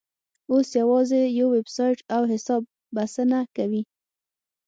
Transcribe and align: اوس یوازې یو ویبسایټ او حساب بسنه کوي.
اوس 0.51 0.69
یوازې 0.81 1.21
یو 1.39 1.47
ویبسایټ 1.55 1.99
او 2.15 2.21
حساب 2.31 2.61
بسنه 2.95 3.39
کوي. 3.55 3.81